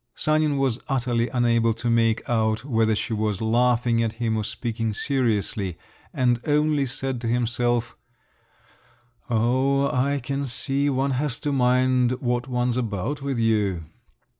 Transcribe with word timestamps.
Sanin 0.15 0.57
was 0.57 0.79
utterly 0.89 1.29
unable 1.29 1.75
to 1.75 1.87
make 1.87 2.27
out 2.27 2.65
whether 2.65 2.95
she 2.95 3.13
was 3.13 3.39
laughing 3.39 4.01
at 4.01 4.13
him 4.13 4.35
or 4.35 4.43
speaking 4.43 4.95
seriously, 4.95 5.77
and 6.11 6.39
only 6.47 6.87
said 6.87 7.21
to 7.21 7.27
himself: 7.27 7.95
"Oh, 9.29 9.91
I 9.95 10.17
can 10.19 10.47
see 10.47 10.89
one 10.89 11.11
has 11.11 11.39
to 11.41 11.51
mind 11.51 12.13
what 12.13 12.47
one's 12.47 12.77
about 12.77 13.21
with 13.21 13.37
you!" 13.37 13.83